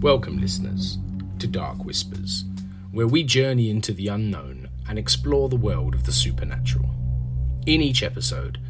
Welcome, 0.00 0.40
listeners, 0.40 0.96
to 1.40 1.48
Dark 1.48 1.84
Whispers, 1.84 2.44
where 2.92 3.08
we 3.08 3.24
journey 3.24 3.68
into 3.68 3.92
the 3.92 4.06
unknown 4.06 4.68
and 4.88 4.96
explore 4.96 5.48
the 5.48 5.56
world 5.56 5.92
of 5.92 6.06
the 6.06 6.12
supernatural. 6.12 6.88
In 7.66 7.80
each 7.80 8.04
episode, 8.04 8.60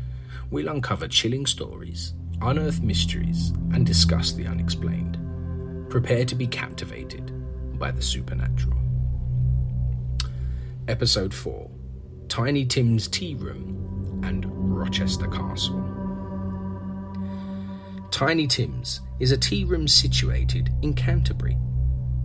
we'll 0.51 0.71
uncover 0.71 1.07
chilling 1.07 1.45
stories, 1.45 2.15
unearth 2.41 2.81
mysteries, 2.81 3.51
and 3.75 3.85
discuss 3.85 4.33
the 4.33 4.47
unexplained. 4.47 5.19
Prepare 5.91 6.25
to 6.25 6.35
be 6.35 6.47
captivated 6.47 7.31
by 7.79 7.91
the 7.91 8.01
supernatural. 8.01 8.79
Episode 10.89 11.35
4 11.35 11.71
Tiny 12.29 12.65
Tim's 12.65 13.07
Tea 13.07 13.35
Room 13.35 14.23
and 14.25 14.47
Rochester 14.75 15.29
Castle. 15.29 15.98
Tiny 18.19 18.49
Tim's 18.49 19.03
is 19.21 19.31
a 19.31 19.37
tea 19.37 19.63
room 19.63 19.87
situated 19.87 20.71
in 20.83 20.93
Canterbury. 20.93 21.57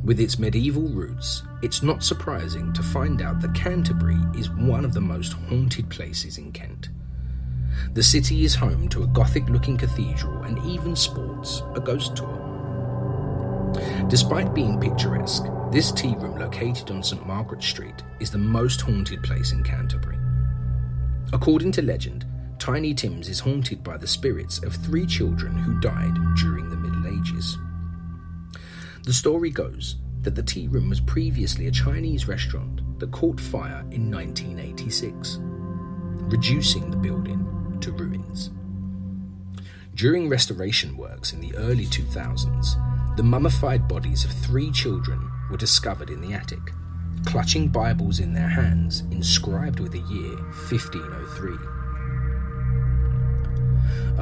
With 0.03 0.19
its 0.19 0.39
medieval 0.39 0.89
roots, 0.89 1.43
it's 1.61 1.83
not 1.83 2.03
surprising 2.03 2.73
to 2.73 2.81
find 2.81 3.21
out 3.21 3.39
that 3.41 3.53
Canterbury 3.53 4.17
is 4.35 4.49
one 4.49 4.85
of 4.85 4.95
the 4.95 5.01
most 5.01 5.33
haunted 5.33 5.87
places 5.91 6.39
in 6.39 6.51
Kent. 6.51 6.89
The 7.93 8.01
city 8.01 8.43
is 8.43 8.55
home 8.55 8.89
to 8.89 9.03
a 9.03 9.07
Gothic 9.09 9.47
looking 9.49 9.77
cathedral 9.77 10.41
and 10.41 10.57
even 10.65 10.95
sports 10.95 11.61
a 11.75 11.79
ghost 11.79 12.15
tour. 12.17 12.39
Despite 14.07 14.55
being 14.55 14.79
picturesque, 14.81 15.45
this 15.71 15.91
tea 15.91 16.15
room 16.17 16.39
located 16.39 16.89
on 16.89 17.03
St 17.03 17.23
Margaret 17.27 17.61
Street 17.61 18.01
is 18.19 18.31
the 18.31 18.39
most 18.39 18.81
haunted 18.81 19.21
place 19.21 19.51
in 19.51 19.63
Canterbury. 19.63 20.17
According 21.33 21.71
to 21.73 21.83
legend, 21.83 22.25
Tiny 22.63 22.93
Tim's 22.93 23.27
is 23.27 23.41
haunted 23.41 23.83
by 23.83 23.97
the 23.97 24.07
spirits 24.07 24.63
of 24.63 24.73
three 24.73 25.05
children 25.05 25.53
who 25.53 25.81
died 25.81 26.15
during 26.37 26.69
the 26.69 26.77
Middle 26.77 27.19
Ages. 27.19 27.57
The 29.03 29.11
story 29.11 29.49
goes 29.49 29.97
that 30.21 30.35
the 30.35 30.43
tea 30.43 30.69
room 30.69 30.87
was 30.87 31.01
previously 31.01 31.67
a 31.67 31.71
Chinese 31.71 32.25
restaurant 32.25 32.79
that 33.01 33.11
caught 33.11 33.37
fire 33.41 33.81
in 33.91 34.09
1986, 34.09 35.39
reducing 35.41 36.89
the 36.89 36.95
building 36.95 37.77
to 37.81 37.91
ruins. 37.91 38.49
During 39.95 40.29
restoration 40.29 40.95
works 40.95 41.33
in 41.33 41.41
the 41.41 41.53
early 41.57 41.85
2000s, 41.85 43.17
the 43.17 43.23
mummified 43.23 43.89
bodies 43.89 44.23
of 44.23 44.31
three 44.31 44.71
children 44.71 45.29
were 45.51 45.57
discovered 45.57 46.09
in 46.09 46.21
the 46.21 46.33
attic, 46.33 46.71
clutching 47.25 47.67
Bibles 47.67 48.21
in 48.21 48.33
their 48.33 48.47
hands 48.47 49.01
inscribed 49.11 49.81
with 49.81 49.91
the 49.91 50.13
year 50.13 50.37
1503. 50.69 51.82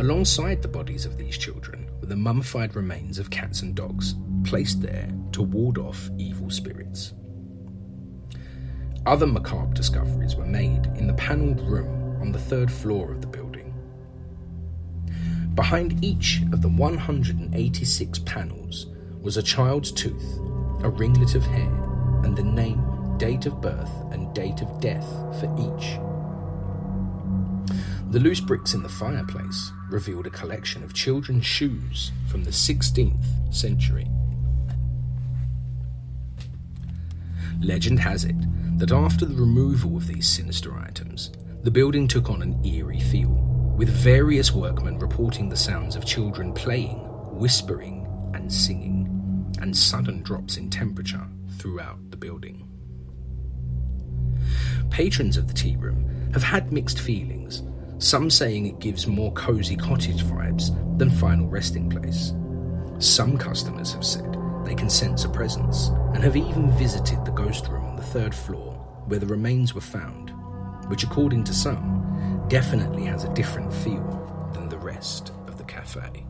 Alongside 0.01 0.63
the 0.63 0.67
bodies 0.67 1.05
of 1.05 1.15
these 1.15 1.37
children 1.37 1.87
were 1.99 2.07
the 2.07 2.15
mummified 2.15 2.75
remains 2.75 3.19
of 3.19 3.29
cats 3.29 3.61
and 3.61 3.75
dogs, 3.75 4.15
placed 4.43 4.81
there 4.81 5.07
to 5.31 5.43
ward 5.43 5.77
off 5.77 6.09
evil 6.17 6.49
spirits. 6.49 7.13
Other 9.05 9.27
macabre 9.27 9.75
discoveries 9.75 10.35
were 10.35 10.47
made 10.47 10.87
in 10.95 11.05
the 11.05 11.13
panelled 11.13 11.61
room 11.69 12.19
on 12.19 12.31
the 12.31 12.39
third 12.39 12.71
floor 12.71 13.11
of 13.11 13.21
the 13.21 13.27
building. 13.27 13.75
Behind 15.53 16.03
each 16.03 16.41
of 16.51 16.63
the 16.63 16.69
186 16.69 18.19
panels 18.25 18.87
was 19.21 19.37
a 19.37 19.43
child's 19.43 19.91
tooth, 19.91 20.39
a 20.81 20.89
ringlet 20.89 21.35
of 21.35 21.45
hair, 21.45 21.71
and 22.23 22.35
the 22.35 22.41
name, 22.41 22.83
date 23.19 23.45
of 23.45 23.61
birth, 23.61 23.91
and 24.11 24.33
date 24.33 24.63
of 24.63 24.81
death 24.81 25.07
for 25.39 25.45
each. 25.59 25.99
The 28.09 28.19
loose 28.19 28.39
bricks 28.39 28.73
in 28.73 28.81
the 28.81 28.89
fireplace 28.89 29.71
revealed 29.91 30.27
a 30.27 30.31
collection 30.31 30.83
of 30.83 30.93
children's 30.93 31.45
shoes 31.45 32.11
from 32.27 32.43
the 32.43 32.51
16th 32.51 33.53
century. 33.53 34.07
Legend 37.61 37.99
has 37.99 38.25
it 38.25 38.35
that 38.79 38.91
after 38.91 39.25
the 39.25 39.35
removal 39.35 39.95
of 39.95 40.07
these 40.07 40.27
sinister 40.27 40.77
items, 40.77 41.31
the 41.63 41.69
building 41.69 42.07
took 42.07 42.29
on 42.29 42.41
an 42.41 42.65
eerie 42.65 42.99
feel, 42.99 43.29
with 43.77 43.89
various 43.89 44.51
workmen 44.51 44.97
reporting 44.97 45.47
the 45.47 45.55
sounds 45.55 45.95
of 45.95 46.05
children 46.05 46.53
playing, 46.53 46.97
whispering, 47.37 48.07
and 48.33 48.51
singing, 48.51 49.07
and 49.61 49.77
sudden 49.77 50.23
drops 50.23 50.57
in 50.57 50.69
temperature 50.69 51.27
throughout 51.57 51.99
the 52.09 52.17
building. 52.17 52.67
Patrons 54.89 55.37
of 55.37 55.47
the 55.47 55.53
tea 55.53 55.75
room 55.75 56.31
have 56.33 56.43
had 56.43 56.73
mixed 56.73 56.99
feelings, 56.99 57.61
some 58.01 58.31
saying 58.31 58.65
it 58.65 58.79
gives 58.79 59.05
more 59.05 59.31
cosy 59.33 59.75
cottage 59.75 60.23
vibes 60.23 60.71
than 60.97 61.11
final 61.11 61.47
resting 61.47 61.87
place. 61.87 62.33
Some 62.97 63.37
customers 63.37 63.93
have 63.93 64.03
said 64.03 64.35
they 64.65 64.73
can 64.73 64.89
sense 64.89 65.23
a 65.23 65.29
presence 65.29 65.89
and 66.15 66.23
have 66.23 66.35
even 66.35 66.71
visited 66.77 67.23
the 67.23 67.31
ghost 67.31 67.67
room 67.67 67.85
on 67.85 67.95
the 67.95 68.01
third 68.01 68.33
floor 68.33 68.73
where 69.05 69.19
the 69.19 69.27
remains 69.27 69.75
were 69.75 69.81
found, 69.81 70.31
which, 70.89 71.03
according 71.03 71.43
to 71.43 71.53
some, 71.53 72.43
definitely 72.49 73.03
has 73.03 73.23
a 73.23 73.33
different 73.35 73.71
feel 73.71 74.49
than 74.53 74.67
the 74.67 74.79
rest 74.79 75.31
of 75.47 75.59
the 75.59 75.63
cafe. 75.63 76.25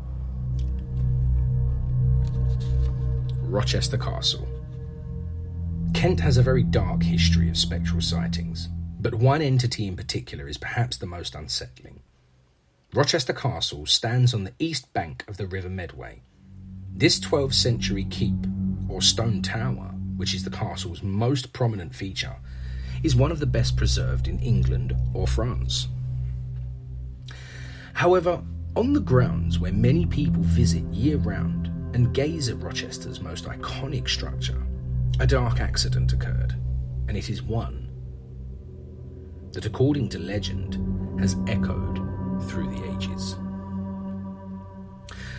Rochester 3.44 3.98
Castle. 3.98 4.48
Kent 5.94 6.20
has 6.20 6.36
a 6.36 6.44
very 6.44 6.64
dark 6.64 7.02
history 7.02 7.50
of 7.50 7.58
spectral 7.58 8.02
sightings, 8.02 8.68
but 9.01 9.16
one 9.16 9.41
entity 9.41 9.88
in 9.88 9.95
particular 9.95 10.47
is 10.47 10.59
perhaps 10.59 10.95
the 10.95 11.07
most 11.07 11.34
unsettling. 11.34 12.01
Rochester 12.94 13.34
Castle 13.34 13.88
stands 13.88 14.31
on 14.34 14.44
the 14.44 14.53
east 14.59 14.94
bank 14.94 15.25
of 15.28 15.38
the 15.38 15.47
River 15.47 15.69
Medway. 15.69 16.22
This 16.94 17.19
12th 17.19 17.56
century 17.56 18.06
keep, 18.12 18.35
or 18.88 19.01
stone 19.01 19.41
tower, 19.41 19.95
which 20.17 20.35
is 20.35 20.44
the 20.44 20.51
castle's 20.51 21.01
most 21.01 21.51
prominent 21.51 21.95
feature, 21.95 22.35
is 23.01 23.16
one 23.16 23.31
of 23.31 23.39
the 23.39 23.45
best 23.47 23.75
preserved 23.75 24.28
in 24.28 24.38
England 24.39 24.95
or 25.16 25.25
France. 25.25 25.88
However, 27.94 28.44
on 28.75 28.94
the 28.94 29.00
grounds 29.00 29.57
where 29.57 29.73
many 29.73 30.06
people 30.06 30.44
visit 30.44 30.83
year 30.94 31.18
round 31.18 31.68
and 31.95 32.13
gaze 32.13 32.50
at 32.50 32.62
Rochester's 32.62 33.19
most 33.19 33.45
iconic 33.45 34.07
structure, 34.07 34.62
a 35.19 35.25
dark 35.25 35.59
accident 35.59 36.13
occurred, 36.13 36.56
and 37.07 37.18
it 37.18 37.29
is 37.29 37.41
one 37.41 37.81
that, 39.53 39.66
according 39.66 40.09
to 40.09 40.19
legend, 40.19 40.78
has 41.19 41.35
echoed 41.47 41.97
through 42.47 42.69
the 42.69 42.95
ages. 42.95 43.35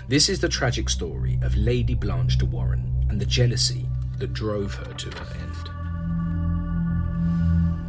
This 0.09 0.29
is 0.29 0.41
the 0.41 0.49
tragic 0.49 0.91
story 0.91 1.39
of 1.43 1.57
Lady 1.57 1.95
Blanche 1.95 2.37
de 2.37 2.45
Warenne 2.45 3.07
and 3.09 3.21
the 3.21 3.27
jealousy 3.27 3.89
that 4.19 4.33
drove 4.33 4.75
her 4.75 4.93
to 4.93 5.11
her 5.11 5.35
end. 5.35 5.69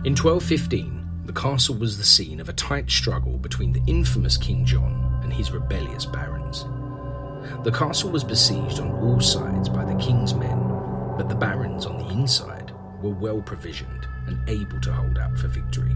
In 0.06 0.16
1215, 0.16 1.24
the 1.26 1.34
castle 1.34 1.76
was 1.76 1.98
the 1.98 2.04
scene 2.04 2.40
of 2.40 2.50
a 2.50 2.54
tight 2.54 2.90
struggle 2.90 3.38
between 3.38 3.72
the 3.72 3.84
infamous 3.88 4.38
King 4.38 4.66
John 4.66 5.20
and 5.24 5.32
his 5.32 5.52
rebellious 5.52 6.06
barons. 6.06 6.66
The 7.64 7.72
castle 7.72 8.10
was 8.10 8.24
besieged 8.24 8.80
on 8.80 8.92
all 8.92 9.20
sides 9.20 9.70
by 9.70 9.86
the 9.86 9.96
king's 9.96 10.34
men, 10.34 10.60
but 11.18 11.30
the 11.30 11.36
barons 11.36 11.86
on 11.86 11.98
the 11.98 12.10
inside 12.10 12.74
were 13.02 13.14
well 13.14 13.42
provisioned 13.42 14.08
and 14.28 14.50
able 14.50 14.80
to 14.82 14.92
hold 14.94 15.18
out 15.18 15.38
for 15.38 15.48
victory. 15.48 15.96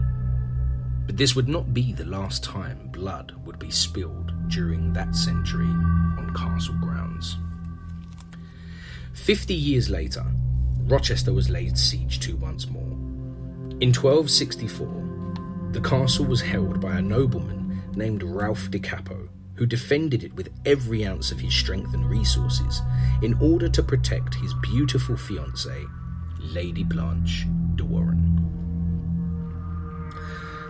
But 1.08 1.16
this 1.16 1.34
would 1.34 1.48
not 1.48 1.72
be 1.72 1.94
the 1.94 2.04
last 2.04 2.44
time 2.44 2.90
blood 2.92 3.34
would 3.46 3.58
be 3.58 3.70
spilled 3.70 4.30
during 4.48 4.92
that 4.92 5.16
century 5.16 5.64
on 5.64 6.34
castle 6.36 6.76
grounds. 6.82 7.38
Fifty 9.14 9.54
years 9.54 9.88
later, 9.88 10.26
Rochester 10.82 11.32
was 11.32 11.48
laid 11.48 11.78
siege 11.78 12.20
to 12.20 12.36
once 12.36 12.68
more. 12.68 12.92
In 13.80 13.94
1264, 13.94 15.70
the 15.72 15.80
castle 15.80 16.26
was 16.26 16.42
held 16.42 16.78
by 16.78 16.98
a 16.98 17.02
nobleman 17.02 17.82
named 17.96 18.22
Ralph 18.22 18.70
de 18.70 18.78
Capo, 18.78 19.30
who 19.54 19.64
defended 19.64 20.22
it 20.24 20.34
with 20.34 20.50
every 20.66 21.06
ounce 21.06 21.32
of 21.32 21.40
his 21.40 21.54
strength 21.54 21.94
and 21.94 22.04
resources 22.04 22.82
in 23.22 23.32
order 23.40 23.70
to 23.70 23.82
protect 23.82 24.34
his 24.34 24.52
beautiful 24.60 25.14
fiancée, 25.14 25.88
Lady 26.38 26.84
Blanche 26.84 27.46
de 27.76 27.84
Warenne. 27.84 28.47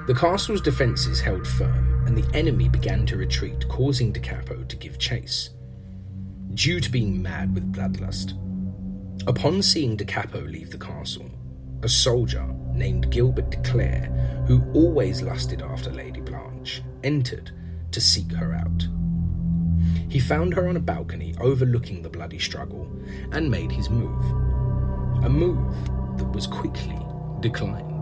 The 0.08 0.14
castle's 0.14 0.62
defences 0.62 1.20
held 1.20 1.46
firm, 1.46 2.06
and 2.06 2.16
the 2.16 2.34
enemy 2.34 2.70
began 2.70 3.04
to 3.04 3.18
retreat, 3.18 3.68
causing 3.68 4.10
De 4.10 4.18
Capo 4.18 4.62
to 4.62 4.76
give 4.76 4.98
chase. 4.98 5.50
Due 6.54 6.80
to 6.80 6.90
being 6.90 7.20
mad 7.20 7.54
with 7.54 7.70
bloodlust, 7.70 8.32
upon 9.26 9.60
seeing 9.60 9.96
De 9.96 10.06
Capo 10.06 10.40
leave 10.40 10.70
the 10.70 10.78
castle, 10.78 11.30
a 11.82 11.90
soldier 11.90 12.46
named 12.72 13.10
Gilbert 13.10 13.50
de 13.50 13.58
Clare, 13.58 14.06
who 14.46 14.64
always 14.72 15.20
lusted 15.20 15.60
after 15.60 15.90
Lady 15.90 16.22
Blanche, 16.22 16.82
entered 17.04 17.50
to 17.92 18.00
seek 18.00 18.32
her 18.32 18.54
out. 18.54 18.88
He 20.08 20.20
found 20.20 20.54
her 20.54 20.68
on 20.68 20.78
a 20.78 20.80
balcony 20.80 21.34
overlooking 21.38 22.00
the 22.00 22.08
bloody 22.08 22.38
struggle 22.38 22.90
and 23.32 23.50
made 23.50 23.72
his 23.72 23.90
move. 23.90 24.24
A 25.22 25.28
move 25.28 25.74
that 26.16 26.32
was 26.32 26.46
quickly 26.46 26.98
declined. 27.40 27.97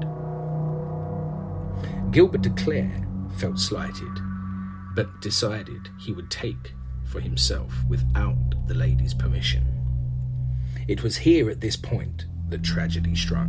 Gilbert 2.10 2.42
de 2.42 2.50
Clare 2.50 3.06
felt 3.36 3.58
slighted, 3.58 4.20
but 4.94 5.20
decided 5.20 5.90
he 5.98 6.12
would 6.12 6.30
take 6.30 6.72
for 7.04 7.20
himself 7.20 7.72
without 7.88 8.66
the 8.66 8.74
lady's 8.74 9.14
permission. 9.14 9.64
It 10.88 11.02
was 11.02 11.16
here 11.16 11.50
at 11.50 11.60
this 11.60 11.76
point 11.76 12.26
that 12.48 12.62
tragedy 12.62 13.14
struck. 13.14 13.48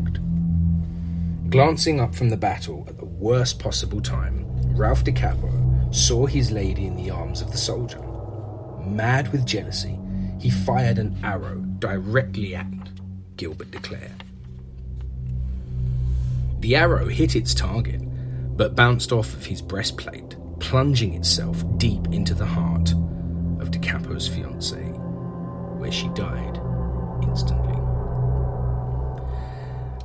Glancing 1.49 2.01
up 2.01 2.13
from 2.13 2.29
the 2.29 2.37
battle 2.37 2.85
at 2.89 2.97
the 2.97 3.05
worst 3.05 3.59
possible 3.59 4.01
time, 4.01 4.45
Ralph 4.75 5.03
de 5.03 5.11
Capo 5.11 5.51
saw 5.91 6.25
his 6.25 6.51
lady 6.51 6.87
in 6.87 6.95
the 6.95 7.09
arms 7.09 7.41
of 7.41 7.51
the 7.51 7.57
soldier. 7.57 8.01
Mad 8.85 9.31
with 9.31 9.45
jealousy, 9.45 9.97
he 10.39 10.49
fired 10.49 10.97
an 10.97 11.17
arrow 11.23 11.55
directly 11.79 12.55
at 12.55 12.67
Gilbert 13.37 13.71
de 13.71 13.79
Clare. 13.79 14.11
The 16.59 16.75
arrow 16.75 17.07
hit 17.07 17.35
its 17.35 17.53
target, 17.53 18.01
but 18.57 18.75
bounced 18.75 19.11
off 19.11 19.33
of 19.33 19.45
his 19.45 19.61
breastplate, 19.61 20.35
plunging 20.59 21.13
itself 21.13 21.63
deep 21.77 22.07
into 22.07 22.33
the 22.33 22.45
heart 22.45 22.91
of 23.61 23.69
De 23.71 23.77
Capo's 23.77 24.27
fiancée, 24.27 24.97
where 25.77 25.91
she 25.91 26.09
died 26.09 26.59
instantly. 27.21 27.75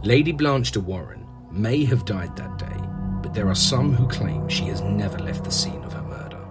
Lady 0.04 0.32
Blanche 0.32 0.72
de 0.72 0.80
Warenne 0.80 1.26
may 1.50 1.84
have 1.84 2.04
died 2.04 2.36
that 2.36 2.58
day, 2.58 2.88
but 3.22 3.32
there 3.32 3.48
are 3.48 3.54
some 3.54 3.94
who 3.94 4.06
claim 4.08 4.48
she 4.48 4.64
has 4.64 4.82
never 4.82 5.18
left 5.18 5.44
the 5.44 5.50
scene 5.50 5.82
of 5.84 5.92
her 5.94 6.02
murder. 6.02 6.44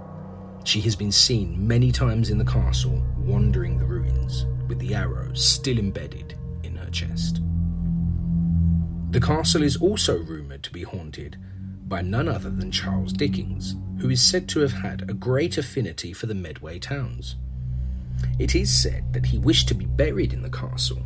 She 0.64 0.82
has 0.82 0.96
been 0.96 1.12
seen 1.12 1.68
many 1.68 1.92
times 1.92 2.30
in 2.30 2.38
the 2.40 2.46
castle, 2.46 3.04
wandering 3.18 3.78
the 3.78 3.86
ruins, 3.86 4.46
with 4.68 4.80
the 4.80 4.96
arrow 4.96 5.32
still 5.34 5.78
embedded 5.78 6.36
in 6.64 6.76
her 6.76 6.90
chest. 6.90 7.42
The 9.12 9.20
castle 9.20 9.64
is 9.64 9.78
also 9.78 10.18
rumoured 10.20 10.64
to 10.64 10.72
be 10.72 10.84
haunted 10.84 11.38
by 11.92 12.02
none 12.02 12.30
other 12.30 12.50
than 12.50 12.72
Charles 12.72 13.12
Dickens, 13.12 13.76
who 14.00 14.10
is 14.10 14.22
said 14.22 14.48
to 14.48 14.62
have 14.62 14.72
had 14.72 15.02
a 15.10 15.14
great 15.14 15.58
affinity 15.58 16.14
for 16.14 16.26
the 16.26 16.34
Medway 16.34 16.80
towns. 16.80 17.36
It 18.40 18.56
is 18.56 18.72
said 18.72 19.12
that 19.12 19.26
he 19.26 19.38
wished 19.38 19.68
to 19.68 19.74
be 19.74 19.86
buried 19.86 20.32
in 20.32 20.42
the 20.42 20.50
castle, 20.50 21.04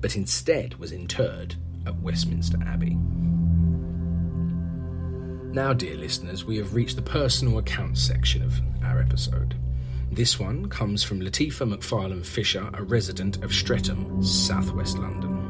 but 0.00 0.14
instead 0.14 0.76
was 0.76 0.92
interred 0.92 1.56
at 1.86 1.96
Westminster 1.96 2.56
Abbey. 2.64 2.96
Now, 5.52 5.72
dear 5.72 5.96
listeners, 5.96 6.44
we 6.44 6.56
have 6.58 6.72
reached 6.72 6.94
the 6.94 7.02
personal 7.02 7.58
accounts 7.58 8.00
section 8.00 8.42
of 8.42 8.60
our 8.84 9.00
episode. 9.00 9.56
This 10.12 10.38
one 10.38 10.68
comes 10.68 11.02
from 11.02 11.20
Latifa 11.20 11.68
McFarlane 11.68 12.24
Fisher, 12.24 12.70
a 12.74 12.84
resident 12.84 13.42
of 13.42 13.52
Streatham, 13.52 14.22
southwest 14.22 14.98
London. 14.98 15.40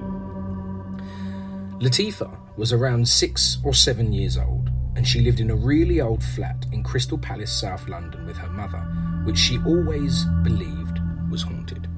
Latifa 1.78 2.41
was 2.56 2.72
around 2.72 3.08
six 3.08 3.58
or 3.64 3.72
seven 3.74 4.12
years 4.12 4.36
old, 4.36 4.70
and 4.96 5.06
she 5.06 5.20
lived 5.20 5.40
in 5.40 5.50
a 5.50 5.56
really 5.56 6.00
old 6.00 6.22
flat 6.22 6.66
in 6.72 6.82
Crystal 6.82 7.18
Palace, 7.18 7.52
South 7.52 7.88
London, 7.88 8.26
with 8.26 8.36
her 8.36 8.50
mother, 8.50 8.80
which 9.24 9.38
she 9.38 9.58
always 9.66 10.24
believed 10.42 10.98
was 11.30 11.42
haunted. 11.42 11.88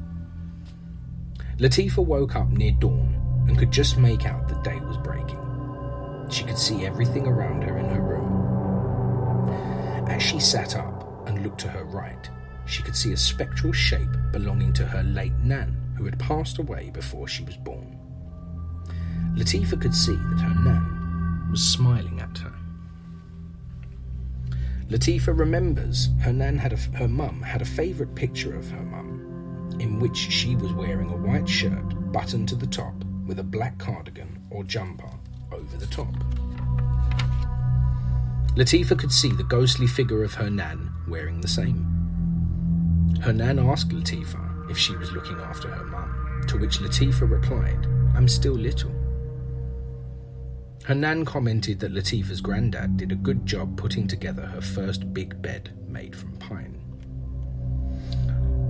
Latifa 1.58 2.04
woke 2.04 2.36
up 2.36 2.50
near 2.50 2.72
dawn 2.72 3.20
and 3.48 3.58
could 3.58 3.70
just 3.70 3.98
make 3.98 4.26
out 4.26 4.48
the 4.48 4.54
day 4.56 4.78
was 4.80 4.96
breaking. 4.98 5.40
She 6.30 6.44
could 6.44 6.58
see 6.58 6.86
everything 6.86 7.26
around 7.26 7.62
her 7.62 7.78
in 7.78 7.86
her 7.86 8.00
room. 8.00 8.24
As 10.08 10.22
she 10.22 10.38
sat 10.40 10.76
up 10.76 11.26
and 11.28 11.42
looked 11.42 11.60
to 11.60 11.68
her 11.68 11.84
right, 11.84 12.30
she 12.66 12.82
could 12.82 12.96
see 12.96 13.12
a 13.12 13.16
spectral 13.16 13.72
shape 13.72 14.10
belonging 14.32 14.72
to 14.74 14.86
her 14.86 15.02
late 15.02 15.34
Nan, 15.42 15.76
who 15.96 16.04
had 16.04 16.18
passed 16.18 16.58
away 16.58 16.90
before 16.90 17.28
she 17.28 17.44
was 17.44 17.56
born. 17.56 17.98
Latifa 19.34 19.80
could 19.80 19.94
see 19.94 20.14
that 20.14 20.40
her 20.40 20.64
Nan 20.64 21.48
was 21.50 21.62
smiling 21.62 22.20
at 22.20 22.38
her. 22.38 22.52
Latifa 24.88 25.36
remembers 25.36 26.10
her 26.20 26.32
Nan 26.32 26.58
had 26.58 26.72
a, 26.72 26.76
her 26.96 27.08
mum 27.08 27.42
had 27.42 27.62
a 27.62 27.64
favourite 27.64 28.14
picture 28.14 28.54
of 28.56 28.70
her 28.70 28.82
mum, 28.82 29.76
in 29.80 29.98
which 29.98 30.16
she 30.16 30.54
was 30.56 30.72
wearing 30.72 31.10
a 31.10 31.16
white 31.16 31.48
shirt 31.48 32.12
buttoned 32.12 32.48
to 32.48 32.54
the 32.54 32.66
top 32.66 32.94
with 33.26 33.38
a 33.38 33.42
black 33.42 33.78
cardigan 33.78 34.40
or 34.50 34.62
jumper 34.62 35.10
over 35.50 35.76
the 35.78 35.86
top. 35.86 36.14
Latifa 38.54 38.96
could 38.96 39.10
see 39.10 39.32
the 39.32 39.42
ghostly 39.42 39.88
figure 39.88 40.22
of 40.22 40.34
her 40.34 40.48
Nan 40.48 40.92
wearing 41.08 41.40
the 41.40 41.48
same. 41.48 41.84
Her 43.20 43.32
Nan 43.32 43.58
asked 43.58 43.88
Latifa 43.88 44.70
if 44.70 44.78
she 44.78 44.94
was 44.96 45.10
looking 45.10 45.38
after 45.40 45.68
her 45.68 45.84
mum, 45.84 46.44
to 46.46 46.58
which 46.58 46.78
Latifa 46.78 47.28
replied, 47.28 47.86
I'm 48.14 48.28
still 48.28 48.54
little. 48.54 48.92
Her 50.84 50.94
nan 50.94 51.24
commented 51.24 51.80
that 51.80 51.94
Latifa's 51.94 52.42
granddad 52.42 52.98
did 52.98 53.10
a 53.10 53.16
good 53.16 53.46
job 53.46 53.78
putting 53.78 54.06
together 54.06 54.42
her 54.42 54.60
first 54.60 55.14
big 55.14 55.40
bed 55.40 55.72
made 55.88 56.14
from 56.14 56.36
pine. 56.36 56.78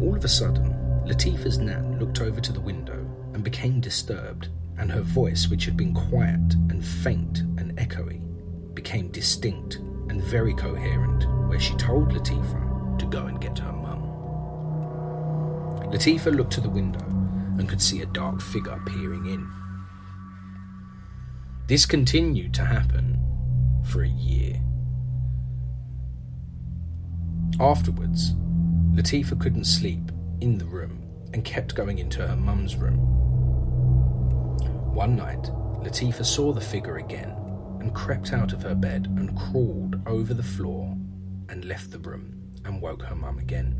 All 0.01 0.15
of 0.15 0.25
a 0.25 0.29
sudden, 0.29 0.77
Latifa's 1.05 1.59
nan 1.59 1.99
looked 1.99 2.21
over 2.21 2.41
to 2.41 2.53
the 2.53 2.61
window 2.61 3.05
and 3.33 3.43
became 3.43 3.81
disturbed, 3.81 4.49
and 4.79 4.93
her 4.93 5.01
voice, 5.01 5.49
which 5.49 5.65
had 5.65 5.77
been 5.77 5.93
quiet 5.93 6.55
and 6.71 6.85
faint 6.85 7.41
and 7.41 7.77
echoey, 7.79 8.21
became 8.75 9.09
distinct 9.09 9.81
and 10.09 10.23
very 10.23 10.55
coherent, 10.55 11.25
where 11.49 11.59
she 11.59 11.75
told 11.75 12.13
Latifa 12.13 12.97
to 12.97 13.07
go 13.07 13.27
and 13.27 13.41
get 13.41 13.59
her 13.59 13.73
mum. 13.73 14.03
Latifa 15.91 16.33
looked 16.33 16.53
to 16.53 16.61
the 16.61 16.71
window 16.71 17.05
and 17.59 17.69
could 17.69 17.83
see 17.83 18.03
a 18.03 18.07
dark 18.07 18.41
figure 18.41 18.81
peering 18.87 19.27
in. 19.27 19.64
This 21.67 21.87
continued 21.87 22.53
to 22.55 22.65
happen 22.67 23.19
for 23.85 24.03
a 24.03 24.09
year. 24.09 24.61
Afterwards, 27.59 28.35
Latifa 28.93 29.41
couldn't 29.41 29.65
sleep 29.65 30.13
in 30.43 30.59
the 30.59 30.67
room 30.67 31.03
and 31.33 31.43
kept 31.43 31.75
going 31.75 31.99
into 31.99 32.27
her 32.27 32.37
mum's 32.37 32.77
room. 32.77 32.99
One 34.95 35.17
night, 35.17 35.45
Latifa 35.83 36.27
saw 36.27 36.53
the 36.53 36.61
figure 36.61 36.99
again 36.99 37.31
and 37.81 37.95
crept 37.95 38.35
out 38.35 38.53
of 38.53 38.63
her 38.63 38.75
bed 38.75 39.07
and 39.17 39.35
crawled 39.35 40.01
over 40.07 40.35
the 40.35 40.43
floor 40.43 40.95
and 41.49 41.65
left 41.65 41.91
the 41.91 41.99
room 41.99 42.53
and 42.67 42.83
woke 42.83 43.03
her 43.05 43.15
mum 43.15 43.39
again. 43.39 43.75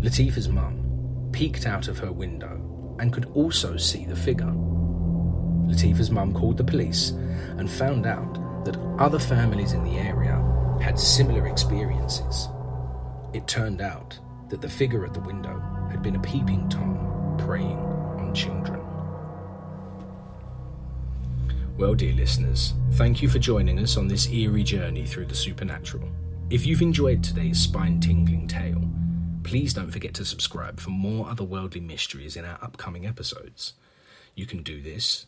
Latifa's 0.00 0.48
mum 0.48 1.30
peeked 1.32 1.66
out 1.66 1.88
of 1.88 1.98
her 1.98 2.12
window 2.12 2.96
and 3.00 3.12
could 3.12 3.24
also 3.34 3.76
see 3.76 4.04
the 4.04 4.14
figure. 4.14 4.54
Latifa's 5.68 6.10
mum 6.10 6.32
called 6.32 6.56
the 6.56 6.64
police 6.64 7.10
and 7.58 7.70
found 7.70 8.06
out 8.06 8.64
that 8.64 8.78
other 8.98 9.18
families 9.18 9.72
in 9.72 9.84
the 9.84 9.98
area 9.98 10.42
had 10.80 10.98
similar 10.98 11.46
experiences. 11.46 12.48
It 13.32 13.46
turned 13.46 13.80
out 13.80 14.18
that 14.48 14.60
the 14.60 14.68
figure 14.68 15.04
at 15.04 15.14
the 15.14 15.20
window 15.20 15.62
had 15.90 16.02
been 16.02 16.16
a 16.16 16.20
peeping 16.20 16.68
Tom 16.68 17.36
preying 17.38 17.78
on 18.18 18.34
children. 18.34 18.80
Well, 21.76 21.94
dear 21.94 22.14
listeners, 22.14 22.74
thank 22.94 23.22
you 23.22 23.28
for 23.28 23.38
joining 23.38 23.78
us 23.78 23.96
on 23.96 24.08
this 24.08 24.28
eerie 24.28 24.64
journey 24.64 25.06
through 25.06 25.26
the 25.26 25.34
supernatural. 25.34 26.08
If 26.50 26.66
you've 26.66 26.82
enjoyed 26.82 27.22
today's 27.22 27.60
spine 27.60 28.00
tingling 28.00 28.48
tale, 28.48 28.82
please 29.44 29.74
don't 29.74 29.90
forget 29.90 30.12
to 30.14 30.24
subscribe 30.24 30.80
for 30.80 30.90
more 30.90 31.26
otherworldly 31.26 31.80
mysteries 31.80 32.36
in 32.36 32.44
our 32.44 32.58
upcoming 32.62 33.06
episodes. 33.06 33.74
You 34.34 34.46
can 34.46 34.62
do 34.62 34.82
this 34.82 35.26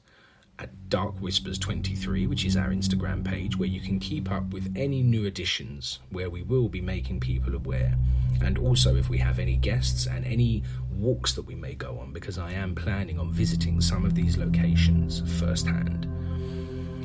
at 0.60 0.88
Dark 0.90 1.20
Whispers 1.20 1.58
23, 1.58 2.26
which 2.26 2.44
is 2.44 2.56
our 2.56 2.68
Instagram 2.68 3.24
page, 3.24 3.56
where 3.56 3.68
you 3.68 3.80
can 3.80 3.98
keep 3.98 4.30
up 4.30 4.52
with 4.52 4.72
any 4.76 5.02
new 5.02 5.26
additions 5.26 6.00
where 6.10 6.28
we 6.28 6.42
will 6.42 6.68
be 6.68 6.80
making 6.80 7.20
people 7.20 7.54
aware. 7.54 7.96
And 8.44 8.58
also, 8.58 8.94
if 8.96 9.08
we 9.08 9.18
have 9.18 9.38
any 9.38 9.56
guests 9.56 10.06
and 10.06 10.24
any 10.24 10.62
walks 10.92 11.32
that 11.34 11.46
we 11.46 11.54
may 11.54 11.74
go 11.74 11.98
on, 11.98 12.12
because 12.12 12.38
I 12.38 12.52
am 12.52 12.74
planning 12.74 13.18
on 13.18 13.32
visiting 13.32 13.80
some 13.80 14.04
of 14.04 14.14
these 14.14 14.36
locations 14.36 15.20
firsthand. 15.40 16.06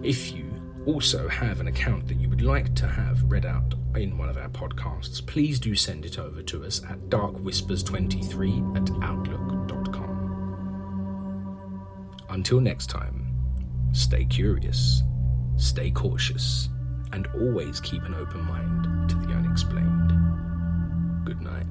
If 0.04 0.34
you 0.34 0.46
also 0.86 1.28
have 1.28 1.62
an 1.62 1.68
account 1.68 2.08
that 2.08 2.20
you 2.20 2.30
would 2.30 2.42
like 2.42 2.76
to 2.76 2.88
have 2.88 3.24
read 3.24 3.46
out 3.46 3.74
in 3.96 4.18
one 4.18 4.30
of 4.30 4.38
our 4.38 4.50
podcasts, 4.50 5.26
please 5.26 5.60
do 5.60 5.76
send 5.76 6.06
it 6.06 6.20
over 6.20 6.42
to 6.44 6.64
us 6.64 6.84
at 6.84 7.00
darkwhispers23 7.10 8.78
at 8.78 8.92
outlook.com. 9.04 10.12
Until 12.30 12.60
next 12.60 12.88
time, 12.88 13.25
Stay 13.96 14.26
curious, 14.26 15.04
stay 15.56 15.90
cautious, 15.90 16.68
and 17.14 17.28
always 17.28 17.80
keep 17.80 18.04
an 18.04 18.14
open 18.14 18.42
mind 18.42 19.10
to 19.10 19.16
the 19.16 19.32
unexplained. 19.32 20.12
Good 21.26 21.42
night. 21.42 21.66